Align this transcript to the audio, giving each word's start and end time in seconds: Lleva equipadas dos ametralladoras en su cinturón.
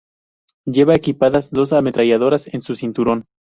Lleva 0.65 0.95
equipadas 0.95 1.51
dos 1.51 1.73
ametralladoras 1.73 2.51
en 2.51 2.61
su 2.61 2.73
cinturón. 2.73 3.25